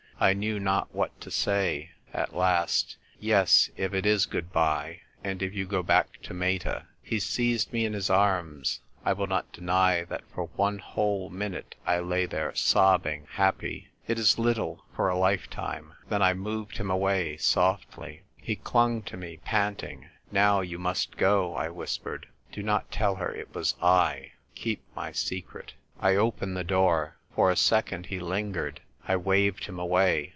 [0.23, 1.89] I knew not what to say.
[2.13, 6.85] At last —"Yes, if it is good bye, and if you go back to Mcta."
[7.01, 8.81] He seized me in his arms.
[9.01, 13.87] 1 will not deny that for one whole minute I lay there sobbing, happy.
[14.07, 15.93] It is little, for a lifetime.
[16.07, 18.21] Then I moved him away softly.
[18.37, 20.07] He clung to me, panting.
[20.31, 23.73] "Now you must go," I whispered.' Do not tell her it was
[24.17, 24.29] /.
[24.53, 27.15] Keep my secret!" I opened the door.
[27.33, 28.77] For a second he lin gered.
[29.07, 30.29] I waved him away.